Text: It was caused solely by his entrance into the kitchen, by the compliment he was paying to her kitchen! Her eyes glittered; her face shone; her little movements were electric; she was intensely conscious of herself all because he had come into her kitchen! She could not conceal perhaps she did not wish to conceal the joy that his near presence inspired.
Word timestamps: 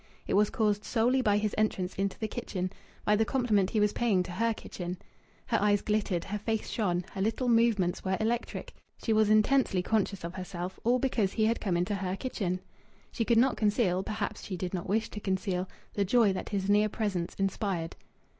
It 0.25 0.33
was 0.33 0.49
caused 0.49 0.83
solely 0.83 1.21
by 1.21 1.37
his 1.37 1.53
entrance 1.59 1.93
into 1.93 2.17
the 2.17 2.27
kitchen, 2.27 2.71
by 3.05 3.15
the 3.15 3.23
compliment 3.23 3.69
he 3.69 3.79
was 3.79 3.93
paying 3.93 4.23
to 4.23 4.31
her 4.31 4.51
kitchen! 4.51 4.97
Her 5.45 5.61
eyes 5.61 5.83
glittered; 5.83 6.23
her 6.23 6.39
face 6.39 6.69
shone; 6.71 7.05
her 7.11 7.21
little 7.21 7.47
movements 7.47 8.03
were 8.03 8.17
electric; 8.19 8.73
she 9.03 9.13
was 9.13 9.29
intensely 9.29 9.83
conscious 9.83 10.23
of 10.23 10.33
herself 10.33 10.79
all 10.83 10.97
because 10.97 11.33
he 11.33 11.45
had 11.45 11.61
come 11.61 11.77
into 11.77 11.93
her 11.93 12.15
kitchen! 12.15 12.61
She 13.11 13.23
could 13.23 13.37
not 13.37 13.57
conceal 13.57 14.01
perhaps 14.01 14.41
she 14.43 14.57
did 14.57 14.73
not 14.73 14.89
wish 14.89 15.11
to 15.11 15.19
conceal 15.19 15.69
the 15.93 16.03
joy 16.03 16.33
that 16.33 16.49
his 16.49 16.67
near 16.67 16.89
presence 16.89 17.35
inspired. 17.35 17.95